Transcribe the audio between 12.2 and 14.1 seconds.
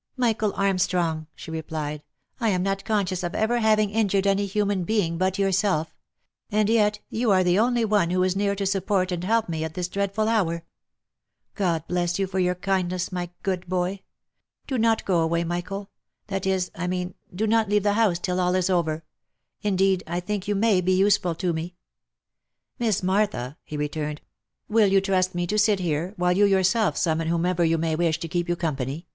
for your kindness, my good boy!